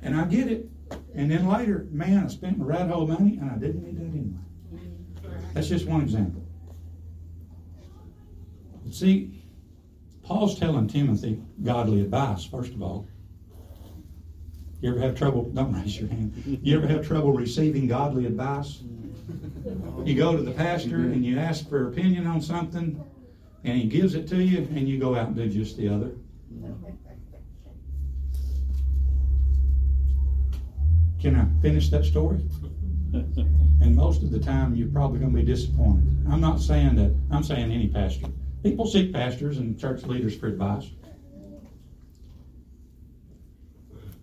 [0.02, 0.68] and I get it.
[1.14, 4.04] And then later, man, I spent my rat hole money, and I didn't need that
[4.04, 4.38] anyway.
[5.54, 6.42] That's just one example.
[8.90, 9.42] See,
[10.22, 13.06] Paul's telling Timothy godly advice, first of all.
[14.80, 15.50] You ever have trouble?
[15.50, 16.60] Don't raise your hand.
[16.62, 18.82] You ever have trouble receiving godly advice?
[20.04, 23.02] You go to the pastor and you ask for opinion on something,
[23.64, 26.12] and he gives it to you, and you go out and do just the other.
[31.20, 32.40] Can I finish that story?
[33.82, 36.04] And most of the time, you're probably going to be disappointed.
[36.28, 38.26] I'm not saying that, I'm saying any pastor.
[38.62, 40.90] People seek pastors and church leaders for advice.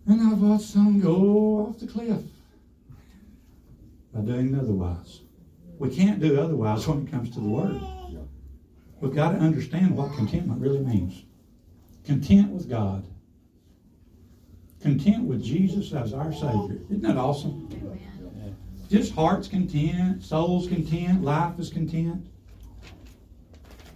[0.06, 2.22] And I've watched some go off the cliff
[4.14, 5.22] by doing otherwise.
[5.80, 7.82] We can't do otherwise when it comes to the Word.
[9.02, 11.24] We've got to understand what contentment really means.
[12.06, 13.06] Content with God.
[14.82, 16.80] Content with Jesus as our Savior.
[16.90, 17.68] Isn't that awesome?
[18.90, 22.26] Just heart's content, soul's content, life is content.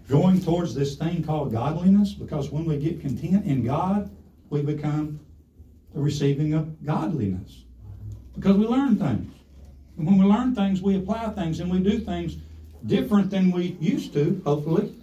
[0.09, 4.09] Going towards this thing called godliness, because when we get content in God,
[4.49, 5.19] we become
[5.93, 7.63] the receiving of godliness.
[8.35, 9.33] Because we learn things.
[9.97, 12.37] And when we learn things, we apply things and we do things
[12.85, 14.93] different than we used to, hopefully.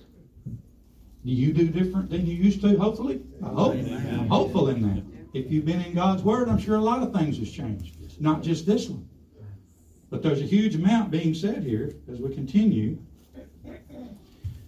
[0.45, 3.23] Do you do different than you used to, hopefully?
[3.43, 3.75] I hope.
[3.75, 5.18] I'm hopeful in that.
[5.33, 8.21] If you've been in God's Word, I'm sure a lot of things has changed.
[8.21, 9.09] Not just this one.
[10.11, 12.99] But there's a huge amount being said here as we continue.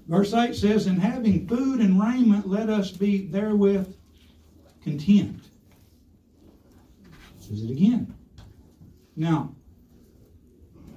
[0.07, 3.95] Verse 8 says, In having food and raiment, let us be therewith
[4.83, 5.45] content.
[7.39, 8.15] Says it again.
[9.17, 9.55] Now,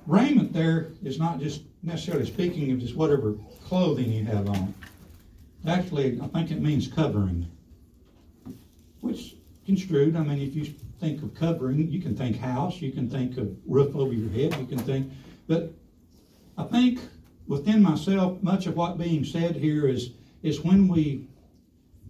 [0.08, 4.74] raiment there is not just necessarily speaking of just whatever clothing you have on.
[5.68, 7.48] Actually, I think it means covering.
[9.02, 10.66] Which, construed, I mean, if you
[11.00, 14.60] think of covering, you can think house, you can think of roof over your head,
[14.60, 15.12] you can think.
[15.48, 15.74] But
[16.58, 17.00] I think
[17.48, 21.28] within myself, much of what being said here is is when we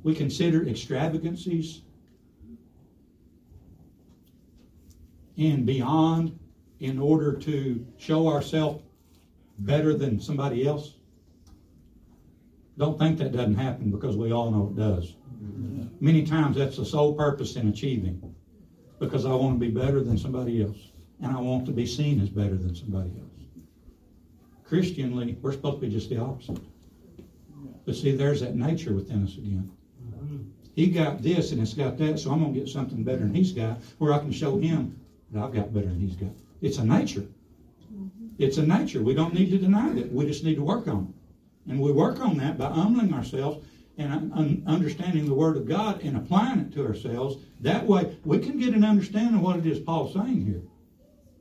[0.03, 1.81] we consider extravagancies
[5.37, 6.37] and beyond
[6.79, 8.83] in order to show ourselves
[9.59, 10.95] better than somebody else.
[12.77, 15.15] Don't think that doesn't happen because we all know it does.
[16.03, 18.35] Many times that's the sole purpose in achieving
[18.99, 22.19] because I want to be better than somebody else and I want to be seen
[22.19, 23.63] as better than somebody else.
[24.65, 26.59] Christianly, we're supposed to be just the opposite.
[27.85, 29.71] But see, there's that nature within us again.
[30.75, 33.33] He got this and it's got that, so I'm going to get something better than
[33.33, 34.99] he's got where I can show him
[35.31, 36.35] that I've got better than he's got.
[36.61, 37.27] It's a nature.
[38.39, 39.01] It's a nature.
[39.01, 40.11] We don't need to deny that.
[40.11, 41.71] We just need to work on it.
[41.71, 43.65] And we work on that by humbling ourselves
[43.97, 47.37] and un- understanding the Word of God and applying it to ourselves.
[47.61, 50.63] That way, we can get an understanding of what it is Paul's saying here.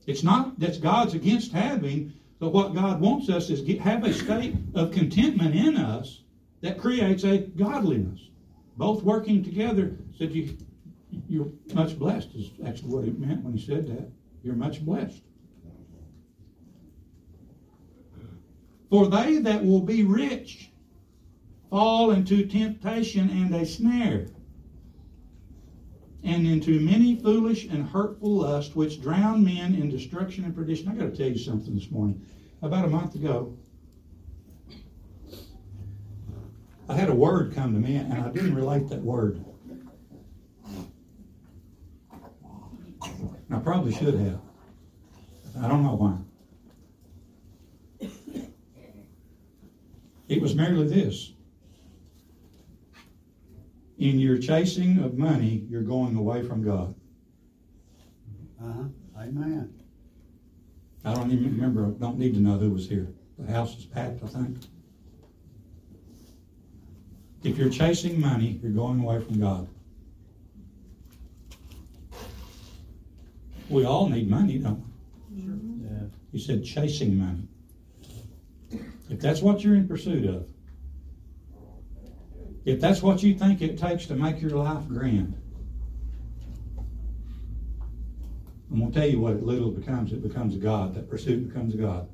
[0.06, 4.12] It's not that God's against having, but what God wants us is get, have a
[4.12, 6.22] state of contentment in us
[6.60, 8.20] that creates a godliness.
[8.76, 10.56] Both working together said you,
[11.28, 14.10] you're much blessed is actually what he meant when he said that.
[14.42, 15.22] You're much blessed.
[18.90, 20.71] For they that will be rich
[21.72, 24.26] fall into temptation and a snare,
[26.22, 30.86] and into many foolish and hurtful lusts, which drown men in destruction and perdition.
[30.88, 32.26] I got to tell you something this morning.
[32.60, 33.56] About a month ago,
[36.90, 39.42] I had a word come to me, and I didn't relate that word.
[43.02, 44.40] And I probably should have.
[45.58, 46.18] I don't know why.
[50.28, 51.32] It was merely this.
[53.98, 56.94] In your chasing of money, you're going away from God.
[58.62, 58.84] Uh-huh.
[59.18, 59.72] Amen.
[61.04, 63.08] I don't even remember, don't need to know who was here.
[63.38, 64.58] The house is packed, I think.
[67.42, 69.68] If you're chasing money, you're going away from God.
[73.68, 74.84] We all need money, don't
[75.30, 75.42] we?
[75.84, 76.06] Yeah.
[76.30, 77.48] He said chasing money.
[79.10, 80.51] If that's what you're in pursuit of,
[82.64, 85.34] if that's what you think it takes to make your life grand,
[88.70, 90.12] I'm going to tell you what it little becomes.
[90.12, 90.94] It becomes a God.
[90.94, 92.08] That pursuit becomes a God.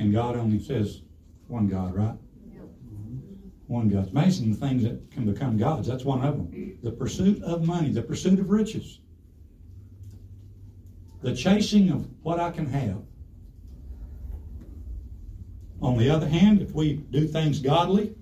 [0.00, 1.02] And God only says
[1.46, 2.16] one God, right?
[3.68, 4.04] One God.
[4.04, 5.86] It's amazing the things that can become gods.
[5.86, 6.78] That's one of them.
[6.82, 8.98] The pursuit of money, the pursuit of riches,
[11.22, 13.02] the chasing of what I can have.
[15.80, 18.14] On the other hand, if we do things godly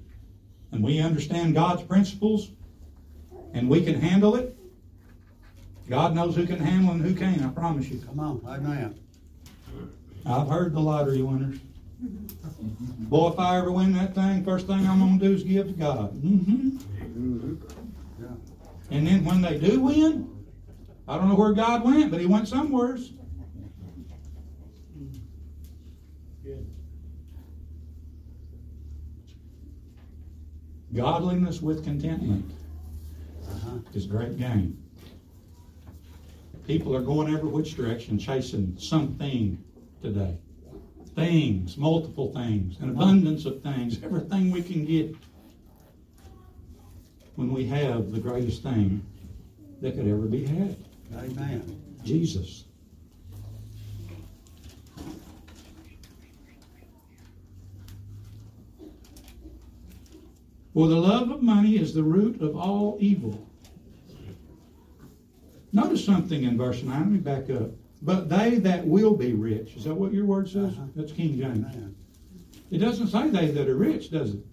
[0.77, 2.51] and we understand God's principles
[3.55, 4.55] and we can handle it,
[5.89, 7.99] God knows who can handle and who can't, I promise you.
[8.01, 8.43] Come on.
[8.47, 8.99] Amen.
[10.27, 11.59] I've heard the lottery winners.
[13.09, 15.69] Boy, if I ever win that thing, first thing I'm going to do is give
[15.69, 16.11] to God.
[16.11, 16.77] hmm
[18.91, 20.29] And then when they do win,
[21.09, 23.13] I don't know where God went, but He went somewheres.
[30.97, 32.51] Godliness with contentment
[33.47, 33.79] Uh-huh.
[33.93, 34.83] is great gain.
[36.67, 39.63] People are going every which direction chasing something
[40.03, 40.39] today.
[41.15, 45.15] Things, multiple things, an abundance of things, everything we can get.
[47.37, 49.05] When we have the greatest thing
[49.83, 50.77] that could ever be had
[51.15, 51.83] Amen.
[52.05, 52.65] Jesus.
[60.77, 63.49] For the love of money is the root of all evil.
[65.73, 67.01] Notice something in verse 9.
[67.01, 67.71] Let me back up.
[68.03, 69.75] But they that will be rich.
[69.75, 70.75] Is that what your word says?
[70.75, 70.89] Uh-huh.
[70.95, 71.65] That's King James.
[71.65, 71.97] Amen.
[72.71, 74.45] It doesn't say they that are rich, does it?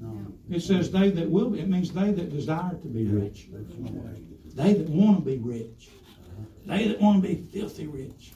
[0.00, 0.24] No.
[0.48, 1.58] It says they that will be.
[1.58, 3.48] It means they that desire to be rich.
[4.54, 5.90] They that want to be rich.
[6.64, 8.34] They that want to be filthy rich.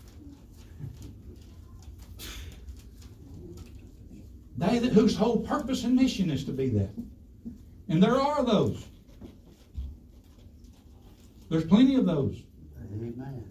[4.59, 6.90] They that whose whole purpose and mission is to be that.
[7.89, 8.84] And there are those.
[11.49, 12.43] There's plenty of those.
[12.93, 13.45] Amen.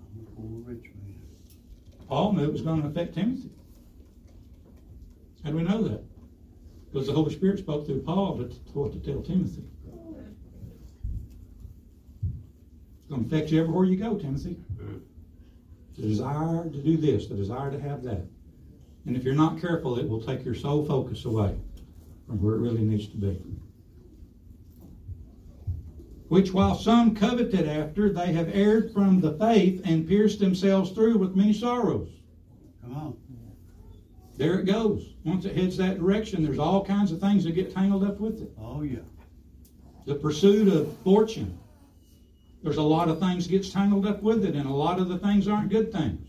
[0.00, 1.14] I'm a poor rich man.
[2.08, 3.50] Paul knew it was going to affect Timothy.
[5.44, 6.02] How do we know that?
[6.92, 9.62] Because the Holy Spirit spoke through Paul to, to what to tell Timothy.
[12.22, 14.56] It's going to affect you everywhere you go, Timothy.
[15.96, 18.22] The desire to do this, the desire to have that.
[19.06, 21.56] And if you're not careful, it will take your sole focus away
[22.30, 23.42] from where it really needs to be.
[26.28, 31.18] Which while some coveted after, they have erred from the faith and pierced themselves through
[31.18, 32.08] with many sorrows.
[32.82, 33.16] Come on.
[34.36, 35.14] There it goes.
[35.24, 38.40] Once it heads that direction, there's all kinds of things that get tangled up with
[38.40, 38.52] it.
[38.60, 39.00] Oh, yeah.
[40.06, 41.58] The pursuit of fortune.
[42.62, 45.18] There's a lot of things gets tangled up with it, and a lot of the
[45.18, 46.28] things aren't good things.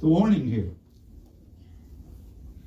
[0.00, 0.74] The warning here.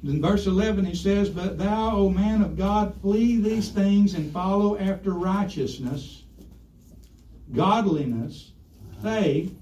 [0.04, 4.32] In verse 11, he says, But thou, O man of God, flee these things and
[4.34, 6.24] follow after righteousness,
[7.54, 8.52] godliness,
[9.02, 9.56] faith,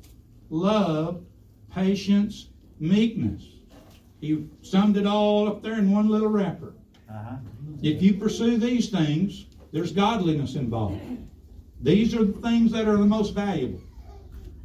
[0.49, 1.23] love,
[1.71, 2.47] patience,
[2.79, 3.43] meekness.
[4.19, 6.73] He summed it all up there in one little wrapper.
[7.09, 7.35] Uh-huh.
[7.83, 11.01] If you pursue these things, there's godliness involved.
[11.81, 13.81] These are the things that are the most valuable.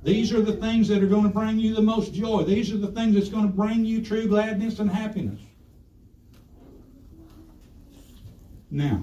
[0.02, 2.44] These are the things that are going to bring you the most joy.
[2.44, 5.40] These are the things that's going to bring you true gladness and happiness.
[8.70, 9.02] Now,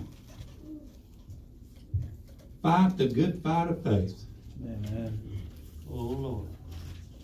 [2.61, 4.25] fight the good fight of faith.
[4.63, 5.19] Amen.
[5.91, 6.47] Oh, Lord.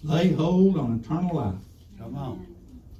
[0.03, 1.55] Lay hold on eternal life,
[1.97, 2.47] Come on.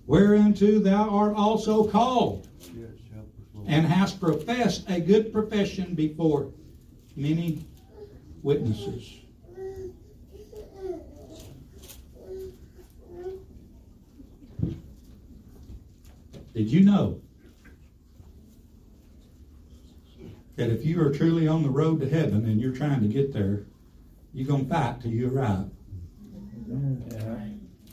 [0.06, 2.46] whereunto thou art also called,
[2.78, 3.68] Yes, help us, Lord.
[3.70, 6.52] and hast professed a good profession before
[7.16, 7.66] many
[8.44, 9.16] witnesses.
[16.54, 17.22] Did you know
[20.60, 23.32] that if you are truly on the road to heaven and you're trying to get
[23.32, 23.64] there,
[24.34, 25.70] you're going to fight till you arrive?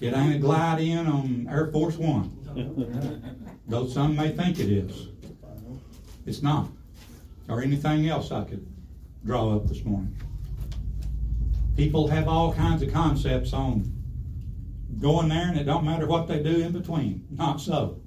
[0.01, 2.37] It ain't a glide in on Air Force One,
[3.69, 5.11] though some may think it is.
[6.27, 6.69] It's not.
[7.49, 8.67] Or anything else I could
[9.25, 10.17] draw up this morning.
[11.77, 13.93] People have all kinds of concepts on
[14.99, 17.29] going there and it don't matter what they do in between.
[17.31, 18.01] Not so.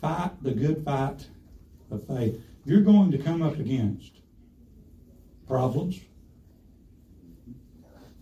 [0.00, 1.26] Fight the good fight
[1.90, 2.40] of faith.
[2.64, 4.12] You're going to come up against
[5.46, 6.00] problems.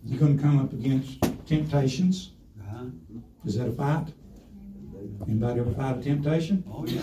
[0.03, 2.31] You're going to come up against temptations.
[2.61, 2.85] Uh-huh.
[3.45, 4.07] Is that a fight?
[5.27, 6.63] Anybody ever fight a temptation?
[6.71, 7.01] Oh, yeah.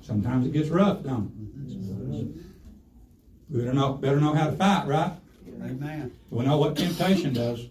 [0.00, 1.32] Sometimes it gets rough, don't
[2.16, 2.28] it?
[3.48, 5.12] We better know, better know how to fight, right?
[5.62, 6.12] Amen.
[6.30, 7.68] We know what temptation does.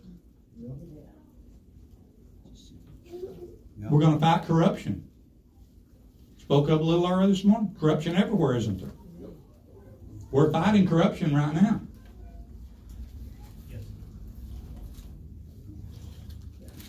[3.85, 3.91] Yeah.
[3.91, 5.07] We're going to fight corruption.
[6.39, 7.75] Spoke up a little earlier this morning.
[7.79, 8.91] Corruption everywhere, isn't there?
[10.31, 11.81] We're fighting corruption right now.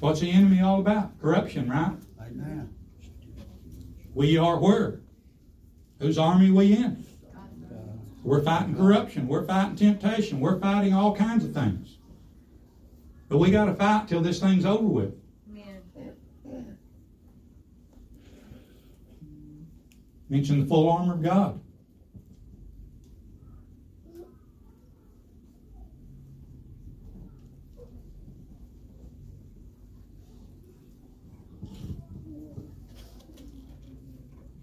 [0.01, 1.19] What's the enemy all about?
[1.21, 1.93] Corruption, right?
[2.21, 2.75] Amen.
[4.15, 5.01] We are where?
[6.01, 7.05] Whose army we in?
[8.23, 9.29] We're fighting corruption.
[9.29, 10.41] We're fighting temptation.
[10.41, 11.99] We're fighting all kinds of things.
[13.29, 15.15] But we got to fight till this thing's over with.
[20.29, 21.61] Mention the full armor of God.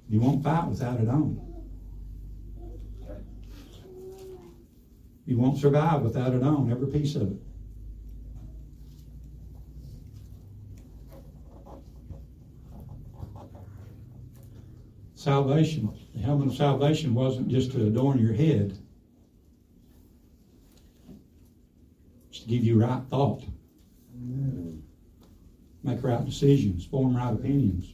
[0.10, 1.42] You won't fight without it on.
[5.26, 7.38] You won't survive without it on, every piece of it.
[15.24, 18.78] Salvation, the helmet of salvation wasn't just to adorn your head,
[22.30, 23.42] it's to give you right thought,
[25.82, 27.94] make right decisions, form right opinions.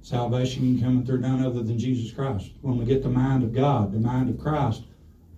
[0.00, 2.50] Salvation can come through none other than Jesus Christ.
[2.62, 4.84] When we get the mind of God, the mind of Christ,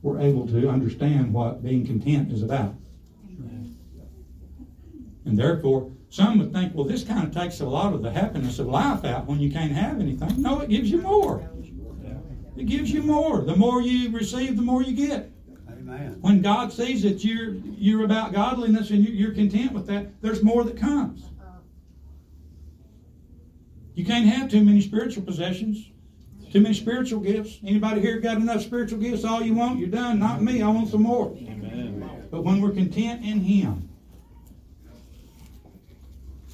[0.00, 2.76] we're able to understand what being content is about.
[5.24, 8.58] And therefore, some would think, well, this kind of takes a lot of the happiness
[8.58, 10.42] of life out when you can't have anything.
[10.42, 11.48] No, it gives you more.
[12.56, 13.40] It gives you more.
[13.42, 15.30] The more you receive, the more you get.
[15.70, 16.18] Amen.
[16.20, 20.42] When God sees that you're you're about godliness and you- you're content with that, there's
[20.42, 21.30] more that comes.
[23.94, 25.90] You can't have too many spiritual possessions,
[26.50, 27.60] too many spiritual gifts.
[27.64, 29.24] Anybody here got enough spiritual gifts?
[29.24, 30.18] All you want, you're done.
[30.18, 30.60] Not me.
[30.60, 31.36] I want some more.
[31.36, 32.04] Amen.
[32.30, 33.88] But when we're content in Him,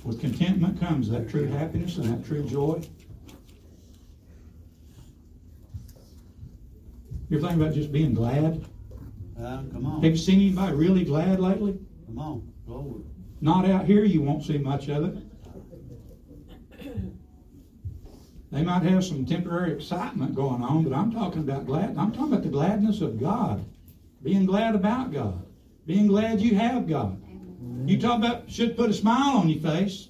[0.06, 2.80] with contentment comes that true happiness and that true joy.
[7.28, 8.64] You ever think about just being glad?
[9.36, 10.02] Uh, come on.
[10.02, 11.76] Have you seen anybody really glad lately?
[12.06, 12.52] Come on.
[12.66, 13.02] Glory.
[13.40, 15.22] Not out here, you won't see much of it.
[18.52, 21.98] They might have some temporary excitement going on, but I'm talking about glad.
[21.98, 23.64] I'm talking about the gladness of God.
[24.22, 25.44] Being glad about God.
[25.84, 27.20] Being glad you have God.
[27.84, 30.08] You talk about should put a smile on your face.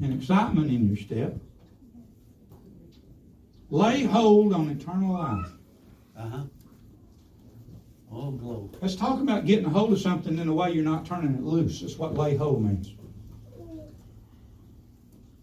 [0.00, 1.36] And excitement in your step.
[3.70, 5.52] Lay hold on eternal life.
[6.16, 6.44] Uh-huh.
[8.12, 8.68] Oh, glory.
[8.80, 11.44] Let's talk about getting a hold of something in a way you're not turning it
[11.44, 11.80] loose.
[11.80, 12.94] That's what lay hold means.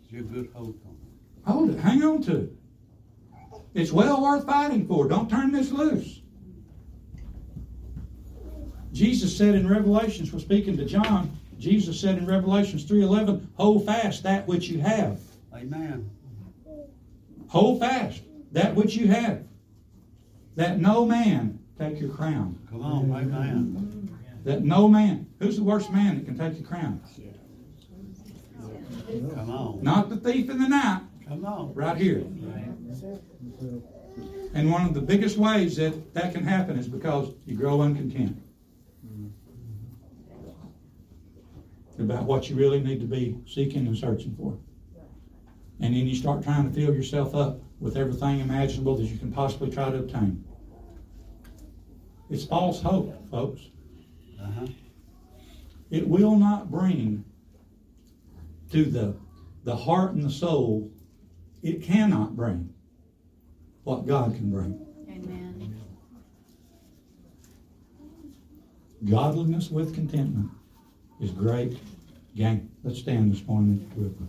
[0.10, 1.50] Your good hope on it.
[1.50, 1.80] Hold it.
[1.80, 2.54] Hang on to it.
[3.74, 5.08] It's well worth fighting for.
[5.08, 6.22] Don't turn this loose.
[8.98, 14.24] Jesus said in Revelations, we're speaking to John, Jesus said in Revelations 3.11, hold fast
[14.24, 15.20] that which you have.
[15.54, 16.10] Amen.
[17.48, 18.24] Hold fast
[18.54, 19.43] that which you have.
[20.56, 22.58] That no man take your crown.
[22.72, 23.12] Come on.
[23.12, 24.18] Amen.
[24.43, 25.28] That no man.
[25.39, 27.00] Who's the worst man that can take your crown?
[29.36, 29.84] Come on.
[29.84, 31.02] Not the thief in the night.
[31.28, 31.72] Come on.
[31.76, 32.26] right here.
[34.56, 38.41] And one of the biggest ways that that can happen is because you grow uncontent
[42.00, 44.58] about what you really need to be seeking and searching for.
[45.80, 49.32] And then you start trying to fill yourself up with everything imaginable that you can
[49.32, 50.43] possibly try to obtain.
[52.30, 53.62] It's false hope, folks.
[54.41, 54.68] Uh-huh.
[55.89, 57.24] It will not bring
[58.72, 59.16] to the,
[59.64, 60.91] the heart and the soul,
[61.64, 62.74] it cannot bring
[63.84, 64.86] what God can bring.
[65.10, 65.82] Amen.
[69.06, 70.52] Godliness with contentment
[71.20, 71.78] is great
[72.38, 74.28] Gang, Let's stand this morning with me.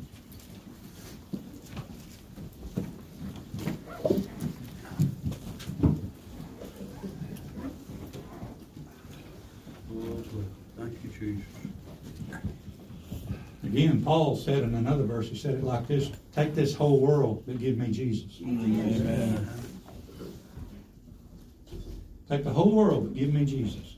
[10.79, 11.45] Thank you, Jesus.
[13.63, 17.43] Again, Paul said in another verse, he said it like this Take this whole world,
[17.47, 18.41] but give me Jesus.
[18.41, 19.51] Amen.
[22.27, 23.97] Take the whole world, but give me Jesus.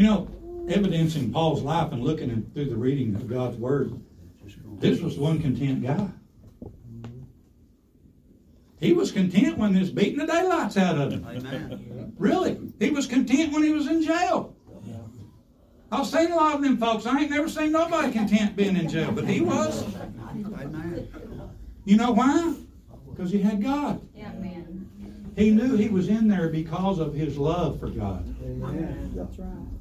[0.00, 0.28] You know,
[0.70, 3.92] evidencing Paul's life and looking in- through the reading of God's Word,
[4.78, 6.08] this was one content guy.
[8.80, 11.26] He was content when this beating the daylights out of him.
[11.28, 12.14] Amen.
[12.16, 12.72] Really.
[12.78, 14.56] He was content when he was in jail.
[15.92, 17.04] I've seen a lot of them folks.
[17.04, 19.84] I ain't never seen nobody content being in jail, but he was.
[20.30, 21.08] Amen.
[21.84, 22.54] You know why?
[23.10, 24.00] Because he had God.
[24.16, 24.88] Amen.
[25.36, 28.24] He knew he was in there because of his love for God.
[29.14, 29.79] That's right.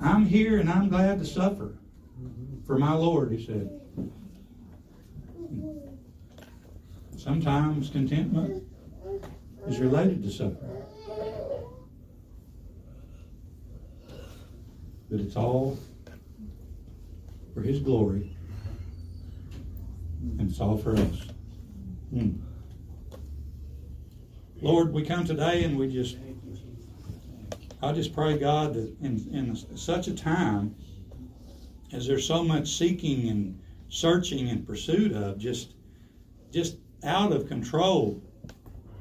[0.00, 1.74] I'm here and I'm glad to suffer
[2.66, 3.68] for my Lord, he said.
[7.16, 8.64] Sometimes contentment
[9.66, 10.82] is related to suffering.
[15.10, 15.78] But it's all
[17.52, 18.36] for his glory.
[20.38, 21.26] And it's all for us.
[22.10, 22.30] Hmm.
[24.62, 26.16] Lord, we come today and we just
[27.82, 30.74] I just pray, God, that in, in such a time
[31.92, 33.58] as there's so much seeking and
[33.88, 35.74] searching and pursuit of, just
[36.52, 38.20] just out of control,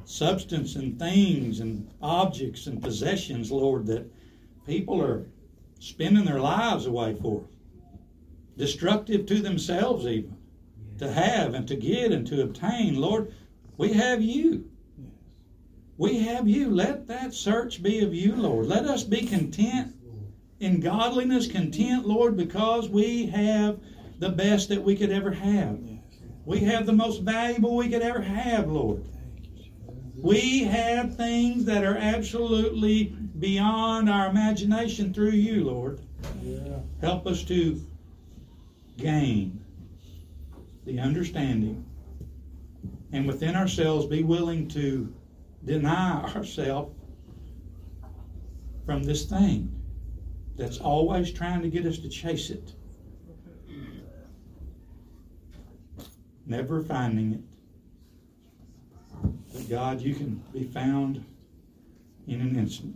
[0.05, 4.09] substance and things and objects and possessions, Lord, that
[4.65, 5.25] people are
[5.79, 7.43] spending their lives away for,
[8.57, 10.37] destructive to themselves even,
[10.99, 12.95] to have and to get and to obtain.
[12.95, 13.33] Lord,
[13.77, 14.68] we have you.
[15.99, 16.69] We have you.
[16.69, 18.67] Let that search be of you, Lord.
[18.67, 19.93] Let us be content
[20.61, 23.81] in godliness, content, Lord, because we have
[24.17, 25.77] the best that we could ever have.
[26.45, 29.03] We have the most valuable we could ever have, Lord.
[30.15, 35.99] We have things that are absolutely beyond our imagination through you, Lord.
[37.01, 37.85] Help us to
[38.95, 39.59] gain
[40.85, 41.83] the understanding
[43.11, 45.13] and within ourselves be willing to
[45.69, 46.95] deny ourselves
[48.87, 49.71] from this thing
[50.57, 52.73] that's always trying to get us to chase it.
[56.47, 57.41] Never finding it.
[59.53, 61.23] But God, you can be found
[62.25, 62.95] in an instant.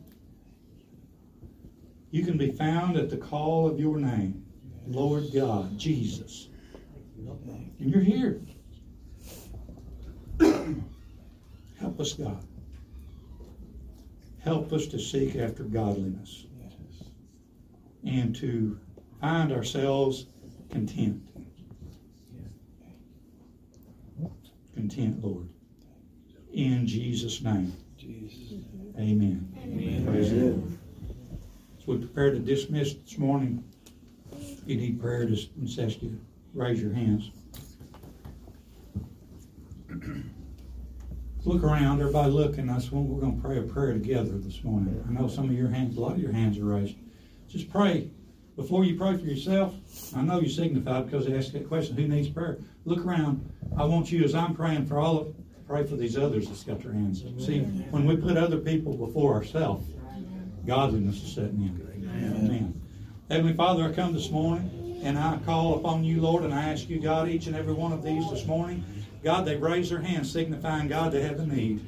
[2.09, 4.43] You can be found at the call of your name,
[4.87, 6.49] Lord God, Jesus.
[7.79, 8.41] And you're here.
[11.79, 12.43] Help us, God.
[14.43, 16.45] Help us to seek after godliness
[18.05, 18.77] and to
[19.21, 20.25] find ourselves
[20.69, 21.21] content.
[24.75, 25.47] Content, Lord.
[26.51, 27.73] In Jesus' name.
[27.97, 28.59] Jesus.
[28.97, 29.55] Amen.
[29.63, 30.05] Amen.
[30.05, 30.77] Praise Lord.
[31.79, 33.63] As we prepare to dismiss this morning,
[34.33, 36.19] if you need prayer, just ask you to
[36.53, 37.31] raise your hands.
[41.45, 42.67] Look around, everybody look, looking.
[42.67, 45.03] That's when we're going to pray a prayer together this morning.
[45.05, 46.95] I know some of your hands, a lot of your hands are raised.
[47.49, 48.09] Just pray.
[48.55, 49.73] Before you pray for yourself,
[50.15, 52.59] I know you signified because they asked that question, who needs prayer?
[52.85, 53.51] Look around.
[53.77, 55.35] I want you, as I'm praying for all of,
[55.67, 57.41] pray for these others that's got their hands up.
[57.41, 59.85] See, when we put other people before ourselves,
[60.65, 61.83] godliness is setting in.
[62.25, 62.81] Amen.
[63.29, 66.87] Heavenly Father, I come this morning and I call upon you, Lord, and I ask
[66.87, 68.85] you, God, each and every one of these this morning,
[69.23, 71.83] God, they've raised their hands signifying, God, they have a need.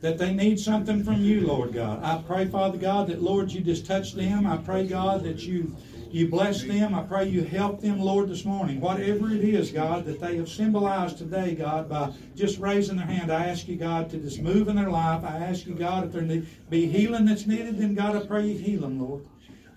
[0.00, 2.02] That they need something from you, Lord God.
[2.04, 4.46] I pray, Father God, that, Lord, you just touch them.
[4.46, 5.76] I pray, God, that you
[6.10, 6.94] you bless them.
[6.94, 8.80] I pray you help them, Lord, this morning.
[8.80, 13.30] Whatever it is, God, that they have symbolized today, God, by just raising their hand,
[13.30, 15.22] I ask you, God, to just move in their life.
[15.22, 18.46] I ask you, God, if there need, be healing that's needed, then, God, I pray
[18.46, 19.26] you heal them, Lord.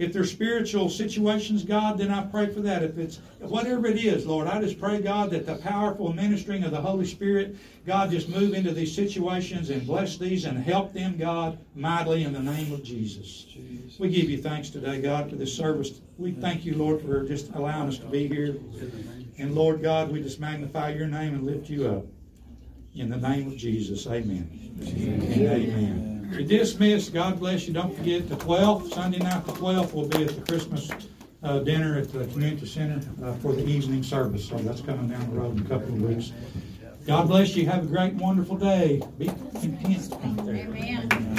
[0.02, 2.82] If there's spiritual situations, God, then I pray for that.
[2.82, 6.72] If it's whatever it is, Lord, I just pray, God, that the powerful ministering of
[6.72, 11.18] the Holy Spirit, God, just move into these situations and bless these and help them,
[11.18, 13.46] God, mightily in the name of Jesus.
[14.00, 16.02] We give you thanks today, God, for this service.
[16.18, 18.58] We thank you, Lord, for just allowing us to be here.
[19.38, 22.06] And Lord God, we just magnify your name and lift you up.
[22.96, 24.50] In the name of Jesus, amen.
[24.80, 26.11] And amen.
[26.32, 27.14] You're dismissed.
[27.14, 27.74] God bless you.
[27.74, 30.90] Don't forget the 12th, Sunday night the 12th, will be at the Christmas
[31.44, 34.48] uh, dinner at the community center uh, for the evening service.
[34.48, 36.32] So that's coming down the road in a couple of weeks.
[37.06, 37.66] God bless you.
[37.66, 39.02] Have a great, wonderful day.
[39.18, 41.31] Be content.